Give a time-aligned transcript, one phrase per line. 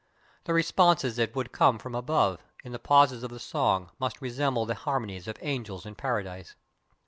[0.45, 4.65] The responses that would come from above, in the pauses of the song, must resemble
[4.65, 6.55] the harmonies of angels in Paradise.